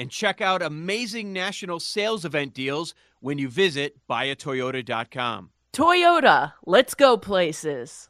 [0.00, 5.50] and check out amazing national sales event deals when you visit buyatoyota.com.
[5.74, 8.09] Toyota, let's go places.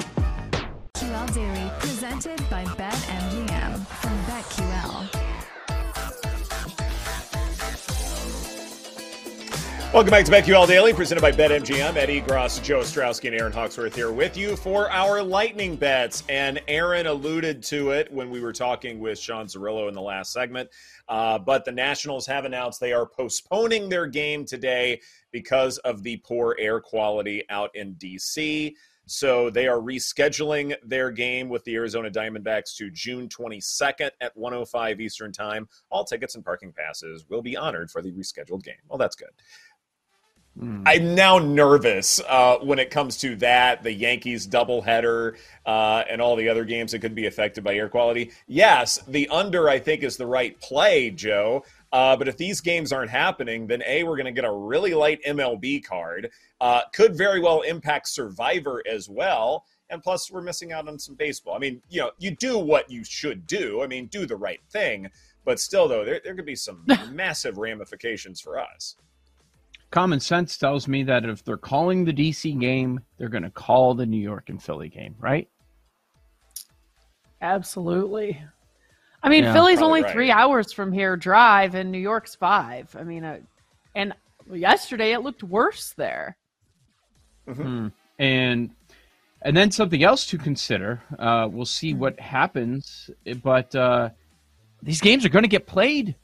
[1.33, 5.31] Daily, presented by BetMGM from BetQL.
[9.93, 11.95] Welcome back to BetQL Daily, presented by BetMGM.
[11.95, 16.23] Eddie Gross, Joe Ostrowski, and Aaron Hawksworth here with you for our lightning bets.
[16.27, 20.33] And Aaron alluded to it when we were talking with Sean Zerillo in the last
[20.33, 20.69] segment.
[21.07, 24.99] Uh, but the Nationals have announced they are postponing their game today
[25.31, 28.75] because of the poor air quality out in D.C.
[29.11, 35.01] So they are rescheduling their game with the Arizona Diamondbacks to June 22nd at 105
[35.01, 35.67] Eastern Time.
[35.89, 38.75] All tickets and parking passes will be honored for the rescheduled game.
[38.87, 39.31] Well, that's good.
[40.59, 40.83] Mm.
[40.85, 46.35] I'm now nervous uh, when it comes to that, the Yankees doubleheader, uh, and all
[46.35, 48.31] the other games that could be affected by air quality.
[48.47, 51.63] Yes, the under, I think, is the right play, Joe.
[51.91, 54.93] Uh, but if these games aren't happening, then A, we're going to get a really
[54.93, 56.29] light MLB card.
[56.59, 59.65] Uh, could very well impact Survivor as well.
[59.89, 61.53] And plus, we're missing out on some baseball.
[61.53, 63.81] I mean, you know, you do what you should do.
[63.81, 65.09] I mean, do the right thing.
[65.43, 68.95] But still, though, there, there could be some massive ramifications for us
[69.91, 73.93] common sense tells me that if they're calling the DC game, they're going to call
[73.93, 75.47] the New York and Philly game, right?
[77.41, 78.41] Absolutely.
[79.23, 80.11] I mean, yeah, Philly's only right.
[80.11, 82.95] three hours from here drive, and New York's five.
[82.97, 83.39] I mean, uh,
[83.95, 84.13] and
[84.51, 86.37] yesterday it looked worse there.
[87.47, 87.87] Mm-hmm.
[88.19, 88.69] And
[89.43, 91.01] and then something else to consider.
[91.17, 93.09] Uh, we'll see what happens,
[93.43, 94.09] but uh,
[94.83, 96.15] these games are going to get played.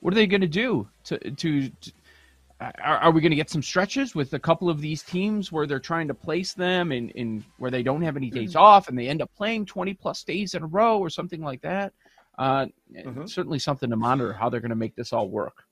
[0.00, 1.70] What are they going to do to to
[2.60, 5.66] are, are we going to get some stretches with a couple of these teams where
[5.66, 8.62] they're trying to place them in, in where they don't have any days mm-hmm.
[8.62, 11.60] off and they end up playing 20 plus days in a row or something like
[11.62, 11.92] that?
[12.38, 13.26] Uh, mm-hmm.
[13.26, 15.64] Certainly something to monitor how they're going to make this all work.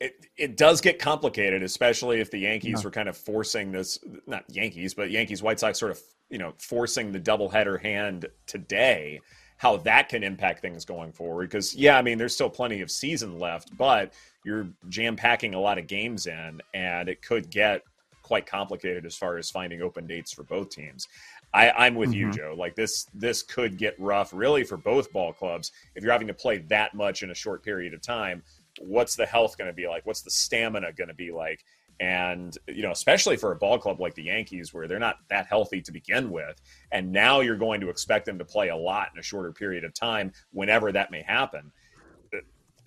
[0.00, 2.84] It, it does get complicated, especially if the Yankees yeah.
[2.84, 6.00] were kind of forcing this, not Yankees, but Yankees, White Sox sort of,
[6.30, 9.20] you know, forcing the doubleheader hand today
[9.56, 11.48] how that can impact things going forward.
[11.48, 14.12] Because, yeah, I mean, there's still plenty of season left, but
[14.44, 17.82] you're jam packing a lot of games in, and it could get
[18.22, 21.08] quite complicated as far as finding open dates for both teams.
[21.54, 22.18] I, am with mm-hmm.
[22.18, 22.54] you, Joe.
[22.58, 25.72] Like this, this could get rough, really, for both ball clubs.
[25.94, 28.42] If you're having to play that much in a short period of time,
[28.80, 30.04] what's the health going to be like?
[30.04, 31.64] What's the stamina going to be like?
[32.00, 35.46] And you know, especially for a ball club like the Yankees, where they're not that
[35.46, 36.60] healthy to begin with,
[36.90, 39.84] and now you're going to expect them to play a lot in a shorter period
[39.84, 41.70] of time, whenever that may happen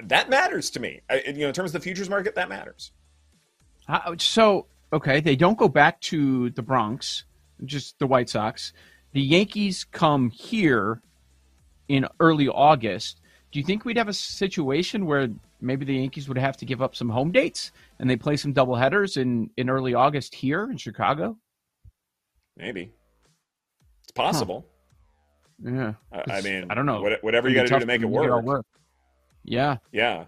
[0.04, 1.02] that matters to me.
[1.10, 2.92] I, you know, in terms of the futures market, that matters.
[3.88, 7.24] Uh, so, okay, they don't go back to the Bronx,
[7.66, 8.74] just the White Sox.
[9.14, 11.02] The Yankees come here
[11.88, 13.22] in early August.
[13.52, 15.30] Do you think we'd have a situation where
[15.62, 18.54] maybe the Yankees would have to give up some home dates and they play some
[18.54, 21.38] doubleheaders in in early August here in Chicago.
[22.56, 22.92] Maybe
[24.04, 24.66] it's possible.
[25.64, 25.72] Huh.
[25.72, 27.02] Yeah, I, I, mean, I don't know.
[27.02, 28.44] What, whatever you got to do to make it work.
[28.44, 28.66] work.
[29.44, 30.26] Yeah, yeah.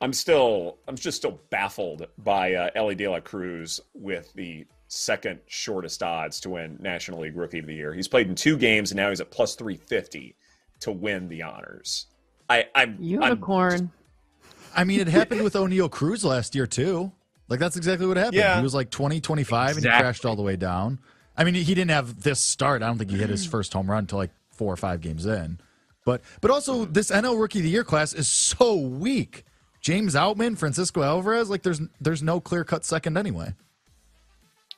[0.00, 5.40] I'm still, I'm just still baffled by uh, Elly De La Cruz with the second
[5.46, 7.92] shortest odds to win National League Rookie of the Year.
[7.94, 10.34] He's played in two games and now he's at plus 350
[10.80, 12.06] to win the honors.
[12.48, 13.72] I, I'm unicorn.
[13.72, 13.92] I'm just,
[14.76, 17.12] I mean, it happened with Oneil Cruz last year too.
[17.48, 18.36] Like that's exactly what happened.
[18.36, 18.56] Yeah.
[18.56, 19.88] He was like 20, 25 exactly.
[19.88, 20.98] and he crashed all the way down.
[21.36, 22.82] I mean, he didn't have this start.
[22.82, 25.26] I don't think he hit his first home run until like four or five games
[25.26, 25.58] in.
[26.04, 29.44] But but also this NL Rookie of the Year class is so weak.
[29.80, 33.54] James Outman, Francisco Alvarez, like there's there's no clear cut second anyway.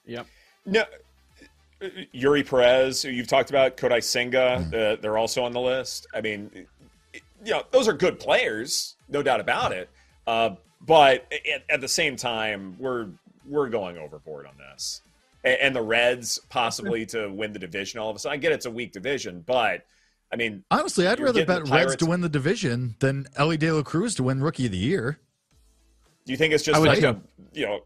[0.06, 0.26] Yep.
[0.66, 0.84] No,
[2.14, 4.74] Eury Perez, you've talked about Kodai Senga, mm.
[4.74, 6.06] uh, they're also on the list.
[6.14, 6.66] I mean,
[7.44, 9.90] you know, those are good players, no doubt about it.
[10.26, 10.50] Uh,
[10.80, 13.08] but at, at, the same time, we're
[13.48, 15.02] we're going overboard on this.
[15.44, 18.38] And, and the Reds possibly to win the division all of a sudden.
[18.38, 19.84] I get it's a weak division, but
[20.32, 23.82] I mean, honestly, I'd rather bet Reds to win the division than Elly De La
[23.82, 25.18] Cruz to win Rookie of the Year.
[26.24, 27.20] Do you think it's just like a,
[27.52, 27.80] you know,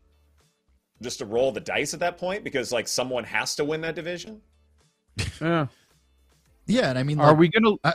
[1.03, 3.95] just to roll the dice at that point because like someone has to win that
[3.95, 4.41] division?
[5.41, 5.67] Yeah.
[6.67, 7.77] yeah, and I mean, are we gonna?
[7.83, 7.95] I,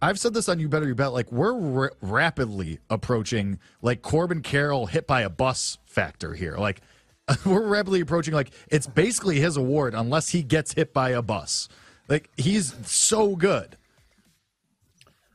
[0.00, 1.12] I've said this on You Better You Bet.
[1.12, 6.56] Like we're r- rapidly approaching like Corbin Carroll hit by a bus factor here.
[6.58, 6.82] Like
[7.46, 11.68] we're rapidly approaching like it's basically his award unless he gets hit by a bus.
[12.08, 13.76] Like he's so good.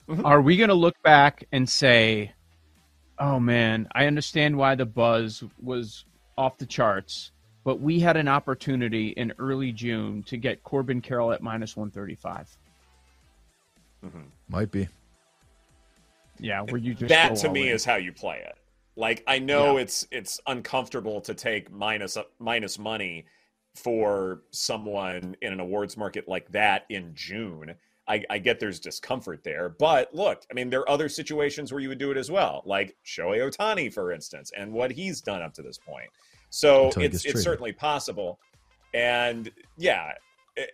[0.08, 0.26] Mm-hmm.
[0.26, 2.32] Are we going to look back and say,
[3.18, 6.06] "Oh man, I understand why the buzz was
[6.38, 7.32] off the charts,
[7.64, 12.58] but we had an opportunity in early June to get Corbin Carroll at minus 135."
[14.06, 14.20] Mm-hmm.
[14.48, 14.88] Might be.
[16.40, 17.76] Yeah, where you just that to me in.
[17.76, 18.58] is how you play it.
[18.96, 19.84] Like I know yeah.
[19.84, 23.26] it's it's uncomfortable to take minus minus money
[23.84, 27.74] for someone in an awards market like that in June.
[28.08, 29.70] I, I, get there's discomfort there.
[29.70, 32.64] But look, I mean, there are other situations where you would do it as well,
[32.66, 36.10] like Shohei Ohtani, for instance, and what he's done up to this point.
[36.50, 38.40] So it's it's certainly possible.
[38.96, 40.14] And yeah,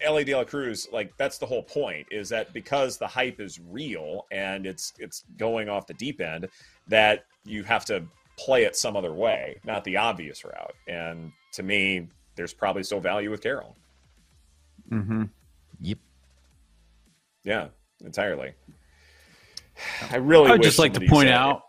[0.02, 3.60] Elly De La Cruz, like that's the whole point, is that because the hype is
[3.60, 6.48] real and it's it's going off the deep end,
[6.88, 8.06] that you have to
[8.38, 10.74] play it some other way, not the obvious route.
[10.88, 13.76] And to me, there's probably still value with Carroll.
[14.92, 15.24] Mm-hmm.
[15.82, 15.98] Yep.
[17.44, 17.68] Yeah,
[18.04, 18.54] entirely.
[20.10, 20.50] I really.
[20.50, 21.64] I would just like to point out.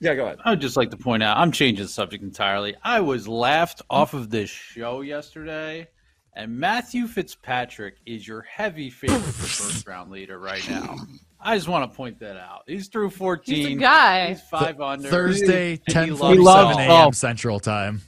[0.00, 0.38] Yeah, go ahead.
[0.44, 1.36] I would just like to point out.
[1.38, 2.76] I'm changing the subject entirely.
[2.82, 5.88] I was laughed off of this show yesterday,
[6.34, 10.96] and Matthew Fitzpatrick is your heavy favorite for first round leader right now.
[11.40, 12.62] I just want to point that out.
[12.66, 13.54] He's through 14.
[13.54, 14.28] He's a guy.
[14.28, 15.08] He's five under.
[15.08, 17.12] Thursday, 10 a.m.
[17.12, 18.02] Central Time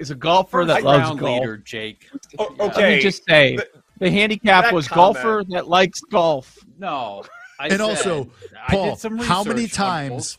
[0.00, 1.20] is a golfer that loves golf.
[1.20, 2.08] leader, Jake.
[2.38, 2.80] Oh, okay.
[2.80, 3.68] Let me just say the,
[3.98, 5.14] the handicap was comment.
[5.14, 6.58] golfer that likes golf.
[6.78, 7.22] No.
[7.60, 8.30] I and said, also,
[8.68, 10.38] Paul, how many times?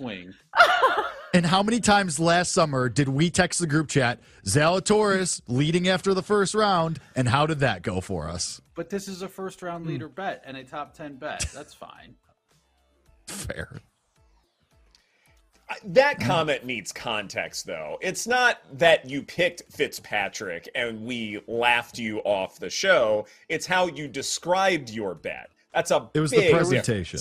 [1.36, 6.16] and how many times last summer did we text the group chat Zalatoris leading after
[6.16, 8.60] the first round, and how did that go for us?
[8.74, 10.16] But this is a first round leader mm.
[10.16, 11.46] bet and a top ten bet.
[11.54, 12.16] That's fine.
[13.28, 13.81] Fair
[15.86, 17.98] that comment needs context, though.
[18.02, 23.25] It's not that you picked Fitzpatrick and we laughed you off the show.
[23.50, 25.50] It's how you described your bet.
[25.74, 26.10] That's a.
[26.13, 27.20] It was the presentation.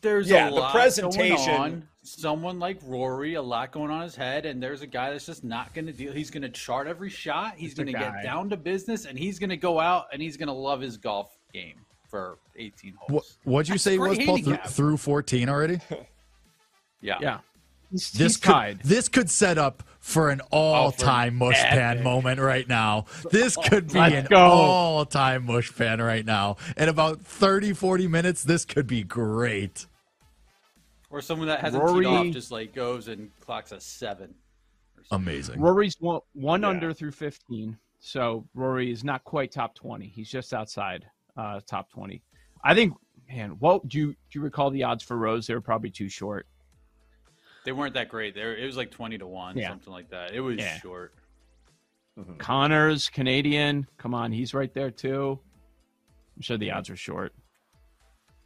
[0.00, 1.88] There's yeah, the presentation.
[2.04, 5.44] Someone like Rory, a lot going on his head, and there's a guy that's just
[5.44, 6.12] not going to deal.
[6.12, 7.54] He's going to chart every shot.
[7.56, 10.36] He's going to get down to business, and he's going to go out and he's
[10.36, 11.76] going to love his golf game
[12.12, 13.38] for 18 holes.
[13.44, 15.80] What, what'd you that's say was Paul th- through 14 already?
[17.00, 17.18] yeah.
[17.20, 17.38] Yeah.
[17.92, 22.68] He's, this he's could this could set up for an all-time oh, mushpan moment right
[22.68, 23.04] now.
[23.30, 24.38] This could be Let's an go.
[24.38, 26.56] all-time mush mushpan right now.
[26.76, 29.86] In about 30 40 minutes this could be great.
[31.10, 34.34] Or someone that hasn't Rory, teed off just like goes and clocks a 7.
[35.10, 35.60] Amazing.
[35.60, 36.68] Rory's one, one yeah.
[36.68, 37.76] under through 15.
[38.00, 40.06] So Rory is not quite top 20.
[40.06, 41.04] He's just outside
[41.36, 42.22] uh, top 20.
[42.64, 42.94] I think
[43.28, 45.46] man, what do you do you recall the odds for Rose?
[45.46, 46.46] They were probably too short.
[47.64, 48.34] They weren't that great.
[48.34, 49.68] There, it was like twenty to one, yeah.
[49.68, 50.32] something like that.
[50.32, 50.78] It was yeah.
[50.78, 51.14] short.
[52.18, 52.36] Mm-hmm.
[52.36, 53.86] Conners, Canadian.
[53.98, 55.38] Come on, he's right there too.
[56.36, 57.32] I'm sure the odds are short.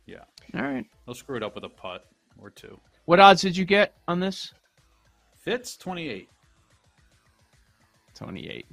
[0.06, 0.25] Yeah.
[0.54, 0.85] All right.
[1.04, 2.06] They'll screw it up with a putt
[2.40, 2.78] or two.
[3.06, 4.52] What odds did you get on this?
[5.37, 6.28] Fitz twenty eight.
[8.14, 8.66] Twenty eight.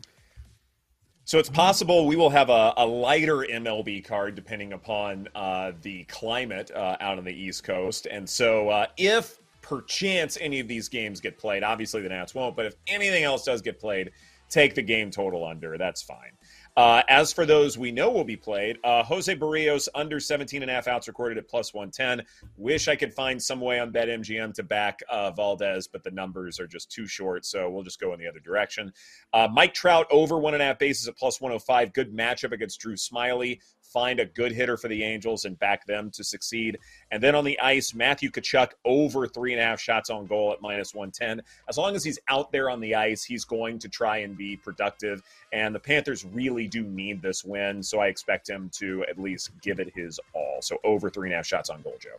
[1.26, 6.04] So it's possible we will have a, a lighter MLB card depending upon uh, the
[6.06, 8.08] climate uh, out on the East Coast.
[8.12, 12.56] And so uh, if perchance any of these games get played, obviously the Nats won't,
[12.56, 14.12] but if anything else does get played,
[14.50, 15.78] take the game total under.
[15.78, 16.38] That's fine.
[16.76, 20.72] Uh, as for those we know will be played, uh, Jose Berrios under 17 and
[20.72, 22.26] a half outs recorded at plus 110.
[22.58, 26.60] Wish I could find some way on BetMGM to back uh, Valdez, but the numbers
[26.60, 28.92] are just too short, so we'll just go in the other direction.
[29.34, 31.94] Uh, Mike Trout over one and a half bases at plus 105.
[31.94, 33.60] Good matchup against Drew Smyly.
[33.82, 36.80] find a good hitter for the Angels and back them to succeed.
[37.12, 40.52] And then on the ice, Matthew Tkachuk over three and a half shots on goal
[40.52, 41.46] at minus 110.
[41.70, 44.58] As long as he's out there on the ice, he's going to try and be
[44.58, 45.22] productive.
[45.52, 47.82] And the Panthers really do need this win.
[47.84, 50.62] So I expect him to at least give it his all.
[50.62, 52.10] So over three and a half shots on goal, Joe.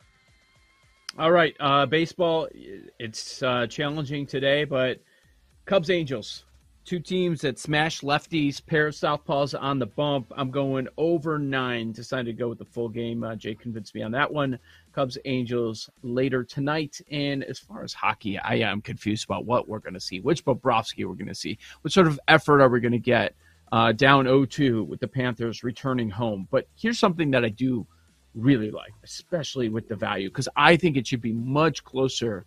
[1.18, 1.54] All right.
[1.60, 2.48] Uh, baseball,
[2.98, 5.00] it's uh, challenging today, but
[5.64, 6.44] Cubs Angels.
[6.84, 10.30] Two teams that smash lefties, pair of southpaws on the bump.
[10.36, 11.92] I'm going over nine.
[11.92, 13.24] Decided to go with the full game.
[13.24, 14.58] Uh, Jay convinced me on that one.
[14.92, 17.00] Cubs Angels later tonight.
[17.10, 20.44] And as far as hockey, I am confused about what we're going to see, which
[20.44, 23.34] Bobrovsky we're going to see, what sort of effort are we going to get
[23.74, 26.46] uh, down 0-2 with the Panthers returning home.
[26.48, 27.84] But here's something that I do
[28.32, 32.46] really like, especially with the value, because I think it should be much closer.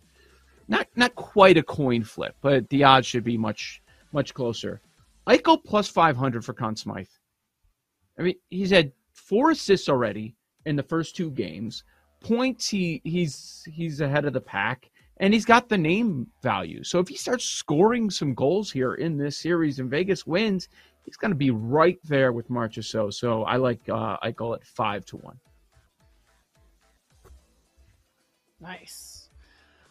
[0.68, 4.80] Not not quite a coin flip, but the odds should be much much closer.
[5.26, 7.06] Eichel plus 500 for Conn Smythe.
[8.18, 11.84] I mean, he's had four assists already in the first two games.
[12.20, 16.82] Points, he he's he's ahead of the pack, and he's got the name value.
[16.84, 20.68] So if he starts scoring some goals here in this series and Vegas wins,
[21.08, 23.14] he's going to be right there with Marchessault.
[23.14, 25.38] So So I like uh, I call it five to one.
[28.60, 29.30] Nice.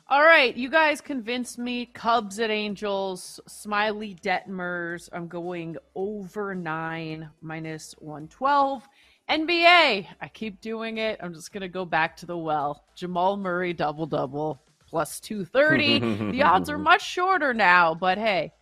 [0.09, 1.87] All right, you guys convinced me.
[1.87, 5.09] Cubs at Angels, Smyly Detmers.
[5.11, 8.87] I'm going over nine minus 112.
[9.29, 11.19] NBA, I keep doing it.
[11.21, 12.85] I'm just going to go back to the well.
[12.95, 16.31] Jamal Murray double double plus 230.
[16.31, 18.53] the odds are much shorter now, but hey,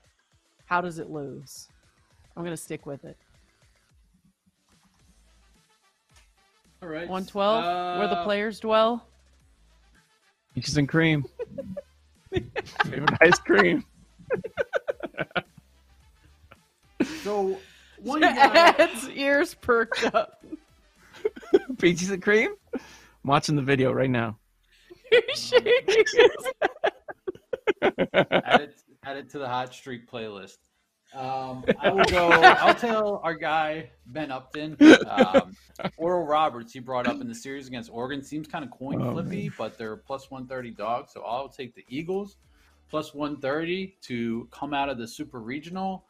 [0.66, 1.68] how does it lose?
[2.36, 3.18] I'm going to stick with it.
[6.82, 7.08] All right.
[7.08, 9.08] 112, uh, where the uh, players dwell.
[10.54, 11.26] Peaches and cream.
[12.32, 13.84] Favorite ice cream.
[17.24, 17.58] so
[18.02, 20.44] one Ed's ears perked up.
[21.80, 22.52] Peaches and cream.
[22.74, 22.82] I'm
[23.24, 24.38] watching the video right now.
[25.12, 25.24] add,
[28.62, 30.58] it, add it to the hot streak playlist.
[31.16, 32.30] Um, I will go.
[32.30, 34.78] I'll tell our guy Ben Upton.
[35.08, 35.56] Um,
[35.98, 39.50] Oral Roberts, he brought up in the series against Oregon, seems kind of coin oh,
[39.58, 41.14] but they're plus one thirty dogs.
[41.14, 42.38] So I'll take the Eagles
[42.90, 46.04] plus one thirty to come out of the Super Regional.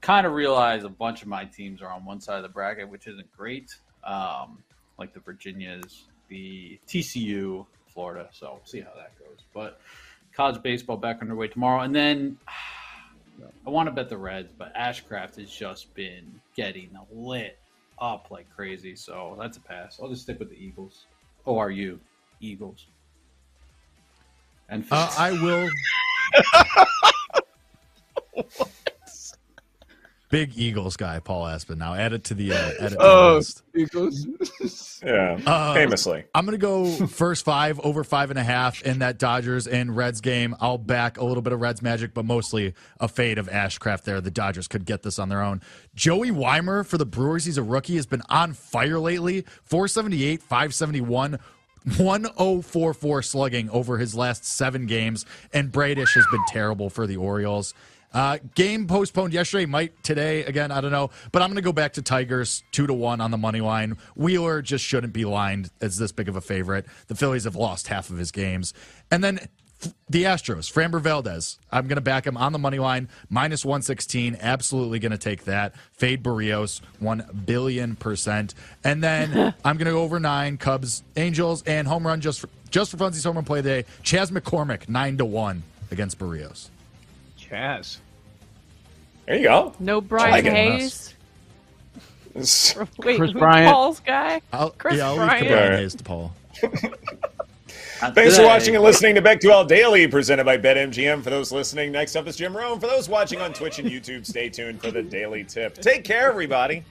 [0.00, 2.88] Kind of realize a bunch of my teams are on one side of the bracket,
[2.88, 3.74] which isn't great.
[4.04, 4.62] Um,
[4.98, 8.28] like the Virginias, the TCU, Florida.
[8.32, 9.38] So we'll see how that goes.
[9.52, 9.80] But
[10.34, 12.38] college baseball back underway tomorrow, and then.
[13.66, 17.58] I want to bet the Reds, but Ashcraft has just been getting lit
[18.00, 18.96] up like crazy.
[18.96, 19.98] So that's a pass.
[20.02, 21.06] I'll just stick with the Eagles.
[21.46, 21.98] O R U,
[22.40, 22.86] Eagles.
[24.68, 25.68] And uh, I will.
[30.32, 31.78] Big Eagles guy, Paul Aspen.
[31.78, 33.62] Now add it to the uh, add it to oh, list.
[33.76, 34.26] Eagles.
[35.04, 36.24] yeah, uh, famously.
[36.34, 40.22] I'm gonna go first five over five and a half in that Dodgers and Reds
[40.22, 40.56] game.
[40.58, 44.22] I'll back a little bit of Reds magic, but mostly a fade of Ashcraft there.
[44.22, 45.60] The Dodgers could get this on their own.
[45.94, 47.44] Joey Wiemer for the Brewers.
[47.44, 47.96] He's a rookie.
[47.96, 49.44] Has been on fire lately.
[49.64, 51.38] 478, 571.
[51.98, 57.74] 1044 slugging over his last seven games, and Bradish has been terrible for the Orioles.
[58.12, 60.70] Uh, game postponed yesterday, might today again.
[60.70, 63.30] I don't know, but I'm going to go back to Tigers two to one on
[63.30, 63.96] the money line.
[64.14, 66.86] Wheeler just shouldn't be lined as this big of a favorite.
[67.08, 68.74] The Phillies have lost half of his games,
[69.10, 69.40] and then
[70.08, 71.58] the Astros, Framber Valdez.
[71.70, 74.38] I'm going to back him on the money line, minus 116.
[74.40, 75.74] Absolutely going to take that.
[75.92, 78.54] Fade Berrios, 1 billion percent.
[78.84, 82.48] And then I'm going to go over nine Cubs, Angels, and home run just for,
[82.70, 83.84] just for funsies home run play today.
[84.02, 86.68] Chas McCormick, 9 to 1 against Berrios.
[87.52, 88.00] Chas.
[89.26, 89.74] There you go.
[89.78, 91.14] No Brian like Hayes.
[92.34, 93.70] Wait, Kris Bryant.
[93.70, 94.40] Paul's guy.
[94.54, 95.42] I'll, Kris yeah, I'll Bryant.
[95.42, 96.32] leave Brian Hayes to Paul.
[98.14, 101.22] Thanks for watching and listening to BetQL Daily, presented by BetMGM.
[101.22, 102.80] For those listening, next up is Jim Rome.
[102.80, 105.74] For those watching on Twitch and YouTube, stay tuned for the daily tip.
[105.74, 106.82] Take care, everybody.